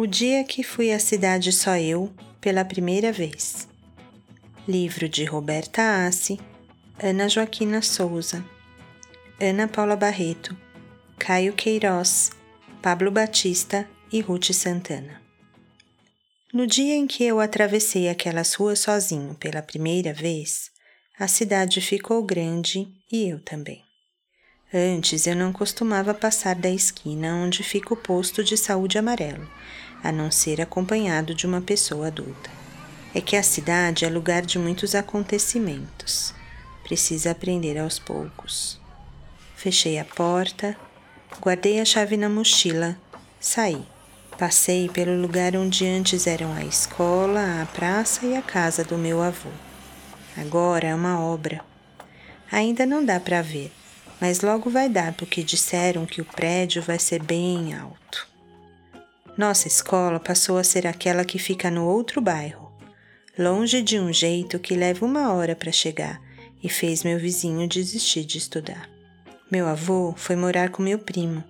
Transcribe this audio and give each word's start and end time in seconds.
O 0.00 0.06
dia 0.06 0.42
que 0.44 0.62
fui 0.62 0.92
à 0.92 0.98
cidade 0.98 1.52
só 1.52 1.76
eu, 1.76 2.10
pela 2.40 2.64
primeira 2.64 3.12
vez. 3.12 3.68
Livro 4.66 5.06
de 5.06 5.26
Roberta 5.26 6.06
Assi, 6.06 6.40
Ana 6.98 7.28
Joaquina 7.28 7.82
Souza, 7.82 8.42
Ana 9.38 9.68
Paula 9.68 9.96
Barreto, 9.96 10.56
Caio 11.18 11.52
Queiroz, 11.52 12.30
Pablo 12.80 13.10
Batista 13.10 13.86
e 14.10 14.22
Ruth 14.22 14.52
Santana. 14.54 15.20
No 16.50 16.66
dia 16.66 16.94
em 16.94 17.06
que 17.06 17.22
eu 17.22 17.38
atravessei 17.38 18.08
aquelas 18.08 18.54
ruas 18.54 18.78
sozinho 18.78 19.34
pela 19.34 19.60
primeira 19.60 20.14
vez, 20.14 20.70
a 21.18 21.28
cidade 21.28 21.78
ficou 21.82 22.22
grande 22.22 22.88
e 23.12 23.28
eu 23.28 23.38
também. 23.38 23.84
Antes 24.72 25.26
eu 25.26 25.36
não 25.36 25.52
costumava 25.52 26.14
passar 26.14 26.54
da 26.54 26.70
esquina 26.70 27.34
onde 27.34 27.62
fica 27.62 27.92
o 27.92 27.96
posto 27.96 28.42
de 28.42 28.56
saúde 28.56 28.96
amarelo, 28.96 29.46
a 30.02 30.10
não 30.10 30.30
ser 30.30 30.60
acompanhado 30.60 31.34
de 31.34 31.46
uma 31.46 31.60
pessoa 31.60 32.08
adulta. 32.08 32.50
É 33.14 33.20
que 33.20 33.36
a 33.36 33.42
cidade 33.42 34.04
é 34.04 34.08
lugar 34.08 34.42
de 34.42 34.58
muitos 34.58 34.94
acontecimentos. 34.94 36.34
Precisa 36.84 37.32
aprender 37.32 37.78
aos 37.78 37.98
poucos. 37.98 38.80
Fechei 39.56 39.98
a 39.98 40.04
porta, 40.04 40.76
guardei 41.40 41.80
a 41.80 41.84
chave 41.84 42.16
na 42.16 42.28
mochila, 42.28 42.96
saí. 43.38 43.84
Passei 44.38 44.88
pelo 44.88 45.20
lugar 45.20 45.54
onde 45.54 45.86
antes 45.86 46.26
eram 46.26 46.54
a 46.54 46.64
escola, 46.64 47.60
a 47.60 47.66
praça 47.66 48.24
e 48.24 48.34
a 48.34 48.40
casa 48.40 48.82
do 48.82 48.96
meu 48.96 49.22
avô. 49.22 49.50
Agora 50.36 50.88
é 50.88 50.94
uma 50.94 51.20
obra. 51.20 51.62
Ainda 52.50 52.86
não 52.86 53.04
dá 53.04 53.20
para 53.20 53.42
ver, 53.42 53.70
mas 54.18 54.40
logo 54.40 54.70
vai 54.70 54.88
dar 54.88 55.12
porque 55.12 55.42
disseram 55.42 56.06
que 56.06 56.22
o 56.22 56.24
prédio 56.24 56.80
vai 56.80 56.98
ser 56.98 57.22
bem 57.22 57.74
alto. 57.74 58.29
Nossa 59.40 59.68
escola 59.68 60.20
passou 60.20 60.58
a 60.58 60.62
ser 60.62 60.86
aquela 60.86 61.24
que 61.24 61.38
fica 61.38 61.70
no 61.70 61.86
outro 61.86 62.20
bairro, 62.20 62.70
longe 63.38 63.80
de 63.80 63.98
um 63.98 64.12
jeito 64.12 64.58
que 64.58 64.74
leva 64.74 65.06
uma 65.06 65.32
hora 65.32 65.56
para 65.56 65.72
chegar 65.72 66.20
e 66.62 66.68
fez 66.68 67.02
meu 67.02 67.18
vizinho 67.18 67.66
desistir 67.66 68.22
de 68.26 68.36
estudar. 68.36 68.86
Meu 69.50 69.66
avô 69.66 70.12
foi 70.14 70.36
morar 70.36 70.68
com 70.68 70.82
meu 70.82 70.98
primo, 70.98 71.42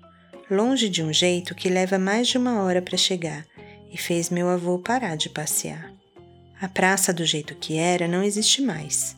longe 0.48 0.89
de 0.89 1.03
um 1.03 1.12
jeito 1.12 1.53
que 1.53 1.69
leva 1.69 1.98
mais 1.98 2.29
de 2.29 2.39
uma 2.39 2.62
hora 2.62 2.81
para 2.81 2.97
chegar 2.97 3.45
e 3.92 3.98
fez 3.98 4.31
meu 4.31 4.48
avô 4.48 4.79
parar 4.79 5.17
de 5.17 5.29
passear. 5.29 5.92
A 6.61 6.69
praça 6.69 7.12
do 7.12 7.27
jeito 7.27 7.57
que 7.57 7.77
era 7.77 8.07
não 8.07 8.23
existe 8.23 8.62
mais. 8.62 9.17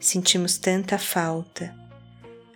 Sentimos 0.00 0.58
tanta 0.58 0.98
falta 0.98 1.72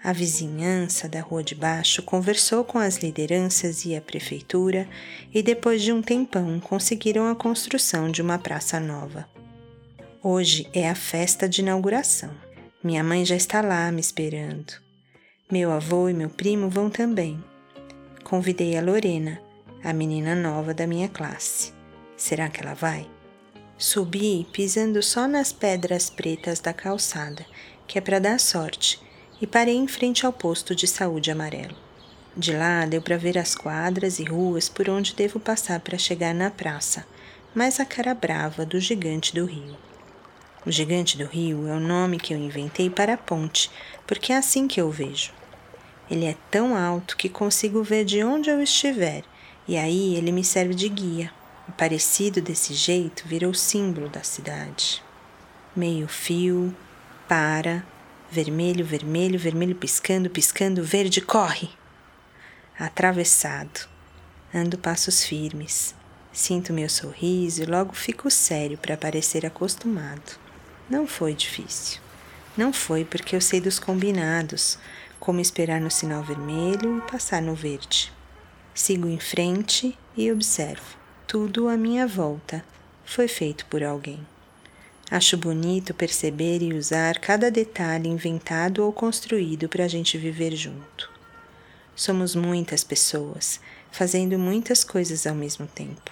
a 0.03 0.12
vizinhança 0.12 1.08
da 1.08 1.20
rua 1.20 1.45
de 1.45 1.55
baixo 1.55 2.03
conversou 2.03 2.64
com 2.64 2.78
as 2.78 2.97
lideranças 2.97 3.84
e 3.84 3.95
a 3.95 4.00
prefeitura 4.00 4.89
e, 5.33 5.42
depois 5.42 5.81
de 5.81 5.92
um 5.92 6.03
tempão, 6.03 6.58
conseguiram 6.58 7.31
a 7.31 7.36
construção 7.36 8.11
de 8.11 8.20
uma 8.20 8.36
praça 8.36 8.80
nova. 8.80 9.28
Hoje 10.20 10.69
é 10.73 10.89
a 10.89 10.95
festa 10.95 11.48
de 11.48 11.61
inauguração. 11.61 12.30
Minha 12.83 13.05
mãe 13.05 13.25
já 13.25 13.36
está 13.36 13.61
lá 13.61 13.92
me 13.92 14.00
esperando. 14.00 14.75
Meu 15.50 15.70
avô 15.70 16.08
e 16.08 16.14
meu 16.14 16.28
primo 16.28 16.69
vão 16.69 16.91
também. 16.91 17.42
Convidei 18.25 18.77
a 18.77 18.83
Lorena, 18.83 19.41
a 19.84 19.92
menina 19.92 20.34
nova 20.34 20.75
da 20.75 20.86
minha 20.86 21.08
classe. 21.08 21.73
Será 22.17 22.48
que 22.48 22.61
ela 22.61 22.75
vai? 22.75 23.08
Subi 23.78 24.47
pisando 24.53 25.00
só 25.00 25.28
nas 25.28 25.53
pedras 25.53 26.11
pretas 26.11 26.58
da 26.58 26.73
calçada, 26.73 27.45
que 27.86 27.98
é 27.98 28.00
para 28.00 28.19
dar 28.19 28.41
sorte 28.41 29.00
e 29.43 29.47
parei 29.47 29.75
em 29.75 29.89
frente 29.89 30.25
ao 30.25 30.33
posto 30.33 30.73
de 30.73 30.87
saúde 30.87 31.29
amarelo. 31.29 31.75
De 32.37 32.57
lá 32.57 32.87
deu 32.87 33.03
para 33.03 33.19
ver 33.19 33.37
as 33.37 33.57
quadras 33.57 34.21
e 34.21 34.25
ruas 34.25 34.69
por 34.69 34.89
onde 34.89 35.17
devo 35.17 35.41
passar 35.41 35.81
para 35.81 35.98
chegar 35.98 36.33
na 36.33 36.48
praça, 36.48 37.05
mais 37.53 37.81
a 37.81 37.85
cara 37.85 38.15
brava 38.15 38.65
do 38.65 38.79
gigante 38.79 39.35
do 39.35 39.45
rio. 39.45 39.77
O 40.65 40.70
gigante 40.70 41.19
do 41.19 41.27
rio 41.27 41.67
é 41.67 41.73
o 41.73 41.81
nome 41.81 42.20
que 42.20 42.33
eu 42.33 42.39
inventei 42.39 42.89
para 42.89 43.14
a 43.14 43.19
ponte, 43.19 43.69
porque 44.07 44.33
é 44.33 44.36
assim 44.36 44.69
que 44.69 44.81
eu 44.81 44.92
vejo. 44.92 45.33
Ele 46.08 46.25
é 46.25 46.36
tão 46.48 46.77
alto 46.77 47.17
que 47.17 47.29
consigo 47.29 47.83
ver 47.83 48.05
de 48.05 48.23
onde 48.23 48.48
eu 48.48 48.63
estiver, 48.63 49.25
e 49.67 49.77
aí 49.77 50.14
ele 50.14 50.31
me 50.31 50.45
serve 50.45 50.73
de 50.73 50.89
guia. 50.89 51.33
E 51.69 51.73
parecido 51.73 52.41
desse 52.41 52.75
jeito 52.75 53.27
virou 53.27 53.52
símbolo 53.52 54.08
da 54.08 54.23
cidade. 54.23 55.02
Meio 55.75 56.07
fio, 56.07 56.75
para, 57.29 57.85
Vermelho, 58.33 58.83
vermelho, 58.83 59.39
vermelho 59.39 59.75
piscando, 59.75 60.31
piscando, 60.31 60.83
verde, 60.83 61.20
corre! 61.20 61.69
Atravessado. 62.79 63.87
Ando 64.55 64.79
passos 64.79 65.23
firmes. 65.23 65.95
Sinto 66.33 66.73
meu 66.73 66.89
sorriso 66.89 67.63
e 67.63 67.67
logo 67.67 67.93
fico 67.93 68.31
sério 68.31 68.79
para 68.79 68.97
parecer 68.97 69.45
acostumado. 69.45 70.39
Não 70.89 71.07
foi 71.07 71.35
difícil. 71.35 72.01
Não 72.57 72.73
foi 72.73 73.05
porque 73.05 73.37
eu 73.37 73.41
sei 73.43 73.61
dos 73.61 73.79
combinados, 73.79 74.79
como 75.20 75.39
esperar 75.39 75.79
no 75.79 75.91
sinal 75.91 76.23
vermelho 76.23 76.97
e 76.97 77.11
passar 77.11 77.43
no 77.43 77.55
verde. 77.55 78.11
Sigo 78.73 79.09
em 79.09 79.20
frente 79.20 79.95
e 80.17 80.33
observo. 80.33 80.97
Tudo 81.27 81.69
à 81.69 81.77
minha 81.77 82.07
volta 82.07 82.64
foi 83.05 83.29
feito 83.29 83.67
por 83.67 83.83
alguém. 83.83 84.27
Acho 85.12 85.36
bonito 85.36 85.92
perceber 85.92 86.62
e 86.62 86.73
usar 86.73 87.18
cada 87.18 87.50
detalhe 87.50 88.08
inventado 88.08 88.83
ou 88.83 88.90
construído 88.90 89.68
para 89.68 89.84
a 89.84 89.89
gente 89.89 90.17
viver 90.17 90.56
junto. 90.56 91.12
Somos 91.95 92.34
muitas 92.34 92.83
pessoas, 92.83 93.61
fazendo 93.90 94.39
muitas 94.39 94.83
coisas 94.83 95.27
ao 95.27 95.34
mesmo 95.34 95.67
tempo. 95.67 96.11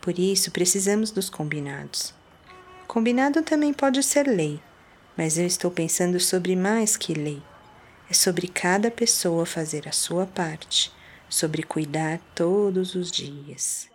Por 0.00 0.18
isso, 0.18 0.50
precisamos 0.50 1.12
dos 1.12 1.30
combinados. 1.30 2.12
Combinado 2.88 3.40
também 3.42 3.72
pode 3.72 4.02
ser 4.02 4.26
lei, 4.26 4.60
mas 5.16 5.38
eu 5.38 5.46
estou 5.46 5.70
pensando 5.70 6.18
sobre 6.18 6.56
mais 6.56 6.96
que 6.96 7.14
lei. 7.14 7.40
É 8.10 8.14
sobre 8.14 8.48
cada 8.48 8.90
pessoa 8.90 9.46
fazer 9.46 9.86
a 9.86 9.92
sua 9.92 10.26
parte, 10.26 10.90
sobre 11.28 11.62
cuidar 11.62 12.18
todos 12.34 12.96
os 12.96 13.12
dias. 13.12 13.88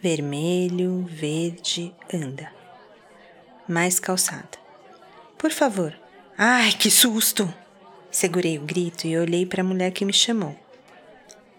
Vermelho, 0.00 1.04
verde, 1.06 1.94
anda 2.10 2.61
mais 3.68 3.98
calçada. 3.98 4.58
Por 5.38 5.50
favor. 5.50 5.94
Ai, 6.36 6.72
que 6.72 6.90
susto! 6.90 7.52
Segurei 8.10 8.58
o 8.58 8.62
grito 8.62 9.06
e 9.06 9.16
olhei 9.16 9.46
para 9.46 9.62
a 9.62 9.64
mulher 9.64 9.90
que 9.90 10.04
me 10.04 10.12
chamou. 10.12 10.54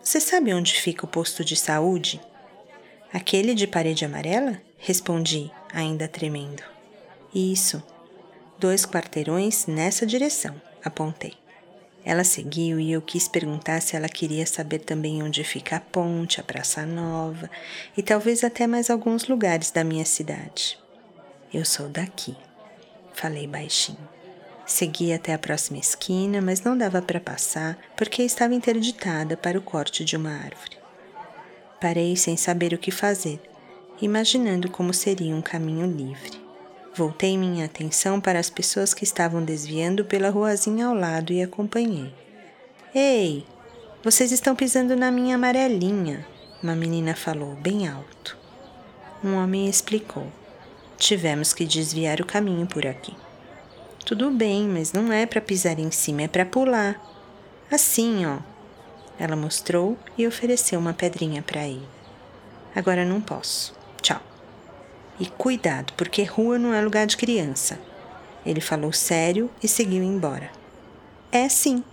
Você 0.01 0.19
sabe 0.19 0.53
onde 0.53 0.79
fica 0.79 1.05
o 1.05 1.09
posto 1.09 1.43
de 1.43 1.55
saúde? 1.55 2.21
Aquele 3.11 3.53
de 3.55 3.65
parede 3.65 4.05
amarela? 4.05 4.61
Respondi, 4.77 5.51
ainda 5.73 6.07
tremendo. 6.07 6.63
Isso. 7.33 7.81
Dois 8.59 8.85
quarteirões 8.85 9.65
nessa 9.65 10.05
direção, 10.05 10.61
apontei. 10.83 11.33
Ela 12.05 12.23
seguiu 12.23 12.79
e 12.79 12.91
eu 12.91 13.01
quis 13.01 13.27
perguntar 13.27 13.81
se 13.81 13.95
ela 13.95 14.09
queria 14.09 14.45
saber 14.45 14.79
também 14.79 15.23
onde 15.23 15.43
fica 15.43 15.77
a 15.77 15.79
ponte, 15.79 16.41
a 16.41 16.43
Praça 16.43 16.85
Nova 16.85 17.49
e 17.95 18.03
talvez 18.03 18.43
até 18.43 18.67
mais 18.67 18.89
alguns 18.89 19.27
lugares 19.27 19.71
da 19.71 19.83
minha 19.83 20.05
cidade. 20.05 20.82
Eu 21.53 21.63
sou 21.63 21.87
daqui, 21.87 22.35
falei 23.13 23.45
baixinho. 23.45 24.09
Segui 24.65 25.13
até 25.13 25.33
a 25.33 25.37
próxima 25.37 25.77
esquina, 25.77 26.41
mas 26.41 26.61
não 26.61 26.75
dava 26.75 26.99
para 26.99 27.19
passar 27.19 27.77
porque 27.95 28.23
estava 28.23 28.55
interditada 28.55 29.37
para 29.37 29.59
o 29.59 29.61
corte 29.61 30.03
de 30.03 30.15
uma 30.15 30.31
árvore. 30.31 30.77
Parei 31.79 32.15
sem 32.15 32.35
saber 32.35 32.73
o 32.73 32.77
que 32.77 32.89
fazer, 32.89 33.39
imaginando 34.01 34.71
como 34.71 34.93
seria 34.93 35.35
um 35.35 35.41
caminho 35.43 35.85
livre. 35.85 36.41
Voltei 36.95 37.37
minha 37.37 37.65
atenção 37.65 38.19
para 38.19 38.39
as 38.39 38.49
pessoas 38.49 38.93
que 38.93 39.03
estavam 39.03 39.43
desviando 39.43 40.05
pela 40.05 40.29
ruazinha 40.29 40.87
ao 40.87 40.95
lado 40.95 41.33
e 41.33 41.43
acompanhei. 41.43 42.13
Ei, 42.95 43.45
vocês 44.03 44.31
estão 44.31 44.55
pisando 44.55 44.95
na 44.95 45.11
minha 45.11 45.35
amarelinha, 45.35 46.25
uma 46.63 46.75
menina 46.75 47.15
falou 47.15 47.55
bem 47.55 47.87
alto. 47.87 48.37
Um 49.23 49.35
homem 49.35 49.69
explicou. 49.69 50.27
Tivemos 50.97 51.53
que 51.53 51.65
desviar 51.65 52.21
o 52.21 52.25
caminho 52.25 52.65
por 52.65 52.85
aqui. 52.85 53.15
Tudo 54.05 54.29
bem, 54.31 54.67
mas 54.67 54.91
não 54.93 55.11
é 55.11 55.25
para 55.25 55.41
pisar 55.41 55.79
em 55.79 55.91
cima, 55.91 56.23
é 56.23 56.27
para 56.27 56.45
pular. 56.45 57.01
Assim, 57.71 58.25
ó. 58.25 58.39
Ela 59.17 59.35
mostrou 59.35 59.97
e 60.17 60.27
ofereceu 60.27 60.79
uma 60.79 60.93
pedrinha 60.93 61.41
para 61.41 61.65
ele. 61.65 61.87
Agora 62.75 63.05
não 63.05 63.21
posso. 63.21 63.73
Tchau. 64.01 64.21
E 65.19 65.27
cuidado, 65.27 65.93
porque 65.95 66.23
rua 66.23 66.57
não 66.57 66.73
é 66.73 66.81
lugar 66.81 67.05
de 67.05 67.15
criança. 67.15 67.79
Ele 68.45 68.59
falou 68.59 68.91
sério 68.91 69.49
e 69.61 69.67
seguiu 69.67 70.03
embora. 70.03 70.51
É 71.31 71.47
sim. 71.47 71.83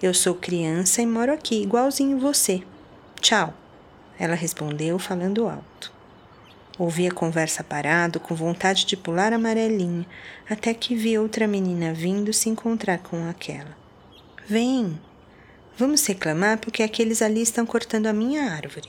Eu 0.00 0.14
sou 0.14 0.34
criança 0.34 1.02
e 1.02 1.06
moro 1.06 1.32
aqui, 1.32 1.62
igualzinho 1.62 2.18
você. 2.18 2.62
Tchau. 3.20 3.52
Ela 4.18 4.34
respondeu 4.34 4.98
falando 4.98 5.48
alto. 5.48 5.97
Ouvi 6.78 7.08
a 7.08 7.10
conversa 7.10 7.64
parado, 7.64 8.20
com 8.20 8.36
vontade 8.36 8.86
de 8.86 8.96
pular 8.96 9.32
amarelinha, 9.32 10.06
até 10.48 10.72
que 10.72 10.94
vi 10.94 11.18
outra 11.18 11.48
menina 11.48 11.92
vindo 11.92 12.32
se 12.32 12.48
encontrar 12.48 12.98
com 12.98 13.28
aquela. 13.28 13.76
Vem! 14.46 14.96
Vamos 15.76 16.06
reclamar 16.06 16.58
porque 16.58 16.84
aqueles 16.84 17.20
ali 17.20 17.42
estão 17.42 17.66
cortando 17.66 18.06
a 18.06 18.12
minha 18.12 18.52
árvore. 18.52 18.88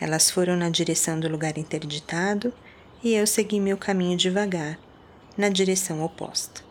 Elas 0.00 0.28
foram 0.28 0.56
na 0.56 0.68
direção 0.68 1.20
do 1.20 1.28
lugar 1.28 1.56
interditado 1.56 2.52
e 3.02 3.14
eu 3.14 3.26
segui 3.26 3.60
meu 3.60 3.76
caminho 3.76 4.16
devagar, 4.16 4.76
na 5.36 5.48
direção 5.48 6.04
oposta. 6.04 6.62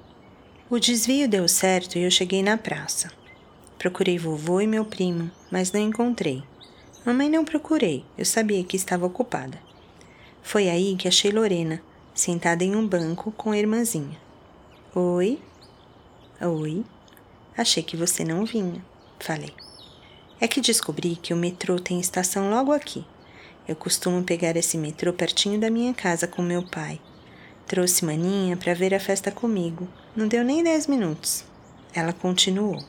O 0.70 0.78
desvio 0.78 1.28
deu 1.28 1.48
certo 1.48 1.98
e 1.98 2.04
eu 2.04 2.12
cheguei 2.12 2.44
na 2.44 2.58
praça. 2.58 3.12
Procurei 3.78 4.18
vovô 4.18 4.60
e 4.60 4.68
meu 4.68 4.84
primo, 4.84 5.32
mas 5.50 5.72
não 5.72 5.80
encontrei. 5.80 6.44
Mamãe 7.06 7.30
não 7.30 7.46
procurei, 7.46 8.06
eu 8.18 8.26
sabia 8.26 8.64
que 8.64 8.76
estava 8.76 9.06
ocupada. 9.06 9.58
Foi 10.44 10.70
aí 10.70 10.96
que 10.96 11.08
achei 11.08 11.32
Lorena, 11.32 11.82
sentada 12.14 12.64
em 12.64 12.76
um 12.76 12.86
banco 12.88 13.32
com 13.32 13.52
a 13.52 13.58
irmãzinha. 13.58 14.20
Oi? 14.94 15.42
Oi? 16.40 16.84
Achei 17.58 17.82
que 17.82 17.98
você 17.98 18.24
não 18.24 18.46
vinha, 18.46 18.86
falei. 19.20 19.54
É 20.40 20.48
que 20.48 20.62
descobri 20.62 21.16
que 21.16 21.34
o 21.34 21.38
metrô 21.38 21.80
tem 21.80 22.00
estação 22.00 22.50
logo 22.50 22.74
aqui. 22.74 23.06
Eu 23.66 23.76
costumo 23.76 24.22
pegar 24.24 24.58
esse 24.58 24.78
metrô 24.78 25.14
pertinho 25.14 25.60
da 25.60 25.70
minha 25.70 25.94
casa 25.94 26.28
com 26.28 26.42
meu 26.42 26.62
pai. 26.62 27.00
Trouxe 27.66 28.04
Maninha 28.04 28.58
para 28.58 28.74
ver 28.74 28.94
a 28.94 29.00
festa 29.00 29.32
comigo. 29.32 29.88
Não 30.16 30.28
deu 30.28 30.44
nem 30.44 30.62
dez 30.62 30.86
minutos. 30.86 31.46
Ela 31.94 32.12
continuou. 32.12 32.84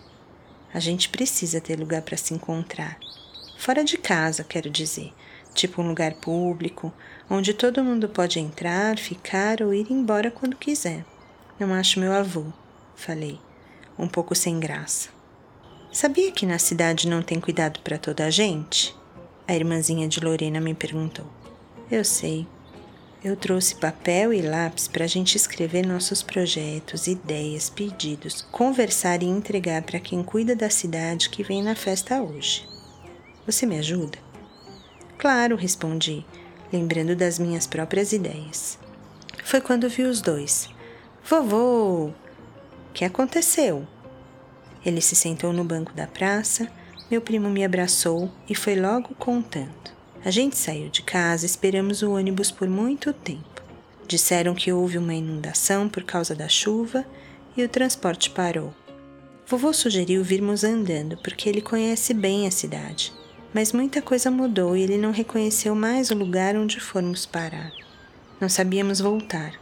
A 0.75 0.81
gente 0.81 1.09
precisa 1.09 1.61
ter 1.61 1.79
lugar 1.79 2.03
para 2.03 2.17
se 2.17 2.35
encontrar. 2.35 2.99
Fora 3.57 3.85
de 3.85 3.97
casa, 3.97 4.43
quero 4.43 4.69
dizer. 4.69 5.15
Tipo 5.55 5.81
um 5.81 5.89
lugar 5.89 6.15
público, 6.15 6.93
onde 7.31 7.55
todo 7.55 7.85
mundo 7.85 8.09
pode 8.09 8.41
entrar, 8.41 8.99
ficar 8.99 9.63
ou 9.63 9.73
ir 9.73 9.87
embora 9.91 10.31
quando 10.31 10.57
quiser. 10.57 11.05
Não 11.59 11.73
acho 11.73 12.01
meu 12.01 12.13
avô, 12.13 12.47
falei, 12.97 13.39
um 13.97 14.09
pouco 14.09 14.35
sem 14.35 14.59
graça. 14.59 15.09
Sabia 15.93 16.33
que 16.33 16.45
na 16.45 16.59
cidade 16.59 17.09
não 17.09 17.23
tem 17.23 17.41
cuidado 17.41 17.79
para 17.81 17.97
toda 17.97 18.25
a 18.25 18.31
gente? 18.31 18.93
A 19.47 19.55
irmãzinha 19.55 20.09
de 20.09 20.19
Lorena 20.19 20.61
me 20.61 20.75
perguntou. 20.75 21.27
Eu 21.89 22.05
sei. 22.05 22.49
Eu 23.23 23.37
trouxe 23.37 23.77
papel 23.77 24.33
e 24.33 24.43
lápis 24.43 24.89
para 24.89 25.05
a 25.05 25.07
gente 25.07 25.37
escrever 25.37 25.87
nossos 25.87 26.23
projetos, 26.23 27.07
ideias, 27.07 27.71
pedidos, 27.71 28.43
conversar 28.51 29.23
e 29.23 29.27
entregar 29.27 29.83
para 29.83 30.01
quem 30.01 30.23
cuida 30.23 30.57
da 30.57 30.69
cidade 30.69 31.31
que 31.31 31.45
vem 31.45 31.63
na 31.63 31.77
festa 31.77 32.21
hoje. 32.21 32.67
Você 33.47 33.65
me 33.65 33.79
ajuda? 33.79 34.19
Claro, 35.25 35.57
respondi, 35.57 36.23
lembrando 36.71 37.17
das 37.17 37.39
minhas 37.39 37.67
próprias 37.67 38.13
ideias. 38.13 38.79
Foi 39.43 39.59
quando 39.59 39.89
vi 39.89 40.03
os 40.03 40.21
dois. 40.21 40.69
Vovô! 41.27 42.13
Que 42.93 43.07
aconteceu? 43.07 43.89
Ele 44.85 45.01
se 45.01 45.17
sentou 45.17 45.51
no 45.51 45.65
banco 45.65 45.95
da 45.95 46.07
praça, 46.07 46.71
meu 47.11 47.23
primo 47.23 47.49
me 47.49 47.65
abraçou 47.65 48.31
e 48.47 48.55
foi 48.55 48.77
logo 48.77 49.15
contando. 49.15 49.95
A 50.23 50.31
gente 50.31 50.59
saiu 50.59 50.91
de 50.91 51.01
casa, 51.01 51.47
esperamos 51.47 52.03
o 52.03 52.13
ônibus 52.13 52.51
por 52.51 52.69
muito 52.69 53.11
tempo. 53.15 53.63
Disseram 54.07 54.55
que 54.55 54.75
houve 54.75 54.99
uma 54.99 55.15
inundação 55.15 55.89
por 55.89 56.03
causa 56.03 56.35
da 56.35 56.51
chuva 56.51 57.03
e 57.57 57.65
o 57.65 57.69
transporte 57.71 58.29
parou. 58.29 58.75
Vovô 59.47 59.73
sugeriu 59.73 60.23
virmos 60.23 60.65
andando 60.65 61.17
porque 61.17 61.49
ele 61.49 61.63
conhece 61.63 62.13
bem 62.13 62.47
a 62.47 62.51
cidade, 62.51 63.11
mas 63.55 63.73
muita 63.73 64.03
coisa 64.03 64.33
mudou 64.33 64.77
e 64.77 64.83
ele 64.83 64.99
não 64.99 65.13
reconheceu 65.13 65.77
mais 65.77 66.11
o 66.11 66.15
lugar 66.15 66.57
onde 66.57 66.81
fomos 66.81 67.25
parar. 67.25 67.73
Não 68.41 68.49
sabíamos 68.49 68.99
voltar. 68.99 69.55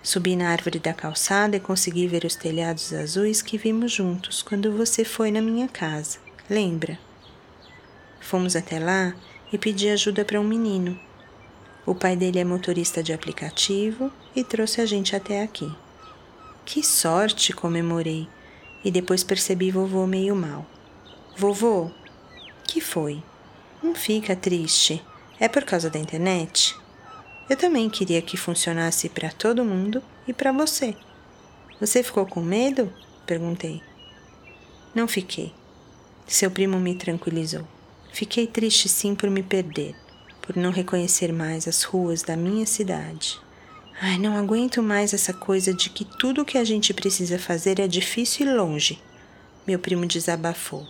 Subi 0.00 0.36
na 0.36 0.50
árvore 0.50 0.78
da 0.78 0.94
calçada 0.94 1.56
e 1.56 1.60
consegui 1.60 2.06
ver 2.06 2.24
os 2.24 2.36
telhados 2.36 2.92
azuis 2.92 3.42
que 3.42 3.58
vimos 3.58 3.90
juntos 3.90 4.42
quando 4.42 4.70
você 4.70 5.04
foi 5.04 5.32
na 5.32 5.42
minha 5.42 5.66
casa. 5.66 6.18
Lembra? 6.48 6.96
Fomos 8.20 8.54
até 8.54 8.78
lá 8.78 9.12
e 9.52 9.58
pedi 9.58 9.88
ajuda 9.88 10.24
para 10.24 10.40
um 10.40 10.44
menino. 10.44 10.98
O 11.84 11.96
pai 11.96 12.16
dele 12.16 12.38
é 12.38 12.44
motorista 12.44 13.02
de 13.02 13.12
aplicativo 13.12 14.12
e 14.36 14.44
trouxe 14.44 14.80
a 14.80 14.86
gente 14.86 15.16
até 15.16 15.42
aqui. 15.42 15.70
Que 16.64 16.80
sorte! 16.82 17.52
comemorei 17.52 18.28
e 18.84 18.90
depois 18.90 19.24
percebi 19.24 19.72
vovô 19.72 20.06
meio 20.06 20.36
mal. 20.36 20.64
Vovô, 21.36 21.90
que 22.64 22.80
foi? 22.80 23.22
Não 23.82 23.94
fica 23.96 24.36
triste. 24.36 25.02
É 25.40 25.48
por 25.48 25.64
causa 25.64 25.90
da 25.90 25.98
internet? 25.98 26.76
Eu 27.50 27.56
também 27.56 27.90
queria 27.90 28.22
que 28.22 28.36
funcionasse 28.36 29.08
para 29.08 29.30
todo 29.30 29.64
mundo 29.64 30.00
e 30.26 30.32
para 30.32 30.52
você. 30.52 30.96
Você 31.80 32.02
ficou 32.02 32.24
com 32.24 32.40
medo? 32.40 32.92
perguntei. 33.26 33.82
Não 34.94 35.08
fiquei. 35.08 35.52
Seu 36.28 36.48
primo 36.48 36.78
me 36.78 36.94
tranquilizou. 36.94 37.66
Fiquei 38.12 38.46
triste 38.46 38.88
sim 38.88 39.16
por 39.16 39.28
me 39.28 39.42
perder, 39.42 39.96
por 40.40 40.56
não 40.56 40.70
reconhecer 40.70 41.32
mais 41.32 41.66
as 41.66 41.82
ruas 41.82 42.22
da 42.22 42.36
minha 42.36 42.66
cidade. 42.66 43.40
Ai, 44.00 44.16
não 44.16 44.36
aguento 44.36 44.82
mais 44.82 45.12
essa 45.12 45.32
coisa 45.32 45.74
de 45.74 45.90
que 45.90 46.04
tudo 46.04 46.42
o 46.42 46.44
que 46.44 46.56
a 46.56 46.64
gente 46.64 46.94
precisa 46.94 47.38
fazer 47.38 47.80
é 47.80 47.88
difícil 47.88 48.46
e 48.46 48.54
longe. 48.54 49.02
Meu 49.66 49.78
primo 49.78 50.06
desabafou. 50.06 50.86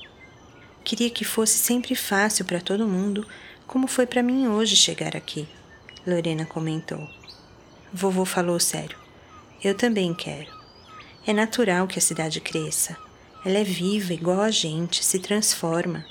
Queria 0.84 1.10
que 1.10 1.24
fosse 1.24 1.58
sempre 1.58 1.94
fácil 1.94 2.44
para 2.44 2.60
todo 2.60 2.88
mundo, 2.88 3.26
como 3.66 3.86
foi 3.86 4.06
para 4.06 4.22
mim 4.22 4.48
hoje 4.48 4.74
chegar 4.74 5.16
aqui. 5.16 5.48
Lorena 6.06 6.44
comentou. 6.44 7.08
Vovô 7.92 8.24
falou 8.24 8.58
sério. 8.58 8.98
Eu 9.62 9.74
também 9.74 10.12
quero. 10.12 10.50
É 11.24 11.32
natural 11.32 11.86
que 11.86 11.98
a 11.98 12.02
cidade 12.02 12.40
cresça. 12.40 12.96
Ela 13.44 13.58
é 13.58 13.64
viva, 13.64 14.12
igual 14.12 14.40
a 14.40 14.50
gente, 14.50 15.04
se 15.04 15.20
transforma. 15.20 16.04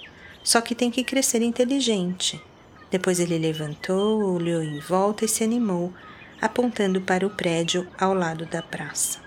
Só 0.43 0.61
que 0.61 0.73
tem 0.73 0.89
que 0.89 1.03
crescer 1.03 1.41
inteligente. 1.41 2.41
Depois 2.89 3.19
ele 3.19 3.37
levantou, 3.37 4.33
olhou 4.33 4.63
em 4.63 4.79
volta 4.79 5.25
e 5.25 5.27
se 5.27 5.43
animou, 5.43 5.93
apontando 6.41 7.01
para 7.01 7.27
o 7.27 7.29
prédio 7.29 7.87
ao 7.97 8.13
lado 8.13 8.45
da 8.45 8.61
praça. 8.61 9.19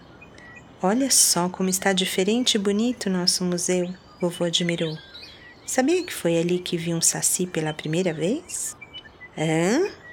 Olha 0.83 1.11
só 1.11 1.49
como 1.49 1.69
está 1.69 1.93
diferente 1.93 2.57
e 2.57 2.59
bonito 2.59 3.09
nosso 3.09 3.45
museu, 3.45 3.95
vovô 4.21 4.45
admirou. 4.45 4.99
Sabia 5.67 6.03
que 6.05 6.13
foi 6.13 6.39
ali 6.39 6.59
que 6.59 6.77
vi 6.77 6.93
um 6.95 7.01
saci 7.01 7.47
pela 7.47 7.73
primeira 7.73 8.13
vez? 8.13 8.77
Hã? 9.37 10.05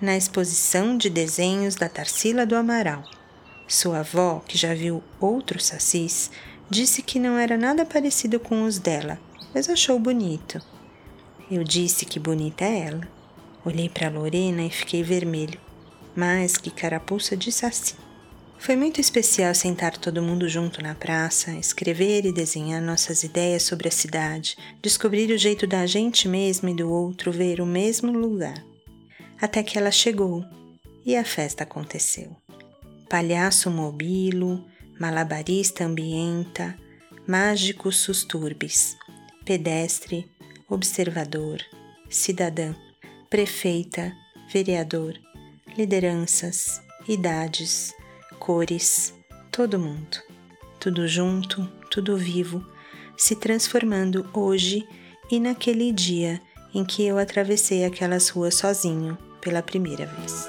na 0.00 0.16
exposição 0.16 0.96
de 0.96 1.08
desenhos 1.08 1.74
da 1.74 1.88
Tarsila 1.88 2.44
do 2.44 2.54
Amaral. 2.54 3.02
Sua 3.66 4.00
avó, 4.00 4.42
que 4.46 4.58
já 4.58 4.74
viu 4.74 5.02
outros 5.18 5.66
sacis, 5.66 6.30
disse 6.68 7.02
que 7.02 7.18
não 7.18 7.38
era 7.38 7.56
nada 7.56 7.84
parecido 7.84 8.38
com 8.38 8.64
os 8.64 8.78
dela, 8.78 9.18
mas 9.54 9.68
achou 9.68 9.98
bonito. 9.98 10.60
Eu 11.50 11.64
disse 11.64 12.04
que 12.04 12.18
bonita 12.18 12.64
é 12.64 12.80
ela. 12.80 13.08
Olhei 13.64 13.88
para 13.88 14.10
Lorena 14.10 14.62
e 14.62 14.70
fiquei 14.70 15.02
vermelho, 15.02 15.58
mais 16.14 16.56
que 16.56 16.70
carapuça 16.70 17.36
de 17.36 17.50
saci. 17.50 17.94
Foi 18.58 18.74
muito 18.74 19.00
especial 19.00 19.54
sentar 19.54 19.96
todo 19.96 20.22
mundo 20.22 20.48
junto 20.48 20.82
na 20.82 20.94
praça, 20.94 21.52
escrever 21.52 22.24
e 22.24 22.32
desenhar 22.32 22.82
nossas 22.82 23.22
ideias 23.22 23.62
sobre 23.62 23.88
a 23.88 23.92
cidade, 23.92 24.56
descobrir 24.82 25.30
o 25.30 25.38
jeito 25.38 25.66
da 25.66 25.86
gente 25.86 26.28
mesmo 26.28 26.68
e 26.68 26.74
do 26.74 26.90
outro 26.90 27.30
ver 27.30 27.60
o 27.60 27.66
mesmo 27.66 28.10
lugar 28.10 28.64
até 29.40 29.62
que 29.62 29.78
ela 29.78 29.90
chegou 29.90 30.44
e 31.04 31.16
a 31.16 31.24
festa 31.24 31.64
aconteceu. 31.64 32.34
Palhaço 33.08 33.70
mobilo, 33.70 34.64
malabarista 34.98 35.84
ambienta, 35.84 36.76
mágico 37.26 37.92
susturbis, 37.92 38.96
pedestre, 39.44 40.28
observador, 40.68 41.60
cidadã, 42.10 42.74
prefeita, 43.30 44.12
vereador, 44.52 45.14
lideranças, 45.76 46.80
idades, 47.08 47.94
cores, 48.38 49.14
todo 49.50 49.78
mundo. 49.78 50.18
Tudo 50.78 51.08
junto, 51.08 51.66
tudo 51.90 52.16
vivo, 52.16 52.64
se 53.16 53.34
transformando 53.34 54.28
hoje 54.32 54.86
e 55.30 55.40
naquele 55.40 55.90
dia 55.92 56.40
em 56.74 56.84
que 56.84 57.04
eu 57.04 57.18
atravessei 57.18 57.84
aquelas 57.84 58.28
ruas 58.28 58.54
sozinho, 58.54 59.16
pela 59.40 59.62
primeira 59.62 60.06
vez. 60.06 60.48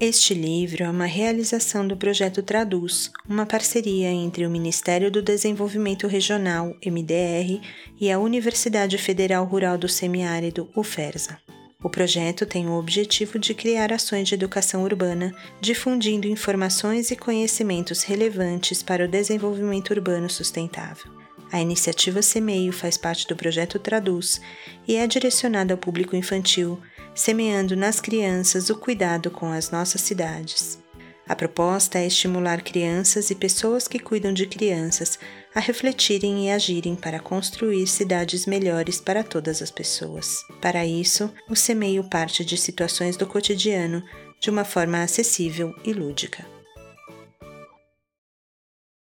Este 0.00 0.32
livro 0.32 0.82
é 0.82 0.88
uma 0.88 1.04
realização 1.04 1.86
do 1.86 1.94
projeto 1.94 2.42
Traduz, 2.42 3.12
uma 3.28 3.44
parceria 3.44 4.08
entre 4.08 4.46
o 4.46 4.50
Ministério 4.50 5.10
do 5.10 5.20
Desenvolvimento 5.20 6.06
Regional, 6.06 6.74
MDR, 6.82 7.60
e 8.00 8.10
a 8.10 8.18
Universidade 8.18 8.96
Federal 8.96 9.44
Rural 9.44 9.76
do 9.76 9.90
Semiárido, 9.90 10.70
UFERSA. 10.74 11.38
O 11.84 11.90
projeto 11.90 12.46
tem 12.46 12.66
o 12.66 12.78
objetivo 12.78 13.38
de 13.38 13.52
criar 13.52 13.92
ações 13.92 14.26
de 14.26 14.34
educação 14.34 14.84
urbana, 14.84 15.34
difundindo 15.60 16.26
informações 16.26 17.10
e 17.10 17.16
conhecimentos 17.16 18.02
relevantes 18.02 18.82
para 18.82 19.04
o 19.04 19.08
desenvolvimento 19.08 19.90
urbano 19.90 20.30
sustentável. 20.30 21.12
A 21.52 21.60
iniciativa 21.60 22.22
Semeio 22.22 22.72
faz 22.72 22.96
parte 22.96 23.26
do 23.26 23.36
projeto 23.36 23.78
Traduz 23.78 24.40
e 24.88 24.96
é 24.96 25.06
direcionada 25.06 25.74
ao 25.74 25.78
público 25.78 26.16
infantil, 26.16 26.80
semeando 27.14 27.76
nas 27.76 28.00
crianças 28.00 28.70
o 28.70 28.76
cuidado 28.76 29.30
com 29.30 29.52
as 29.52 29.70
nossas 29.70 30.00
cidades. 30.00 30.78
A 31.28 31.36
proposta 31.36 31.98
é 31.98 32.06
estimular 32.06 32.60
crianças 32.60 33.30
e 33.30 33.36
pessoas 33.36 33.86
que 33.86 34.00
cuidam 34.00 34.32
de 34.32 34.46
crianças 34.46 35.16
a 35.54 35.60
refletirem 35.60 36.46
e 36.46 36.50
agirem 36.50 36.96
para 36.96 37.20
construir 37.20 37.86
cidades 37.86 38.46
melhores 38.46 39.00
para 39.00 39.22
todas 39.22 39.62
as 39.62 39.70
pessoas. 39.70 40.38
Para 40.60 40.84
isso, 40.84 41.32
o 41.48 41.54
semeio 41.54 42.02
parte 42.02 42.44
de 42.44 42.56
situações 42.56 43.16
do 43.16 43.26
cotidiano 43.26 44.02
de 44.40 44.50
uma 44.50 44.64
forma 44.64 45.02
acessível 45.02 45.72
e 45.84 45.92
lúdica. 45.92 46.59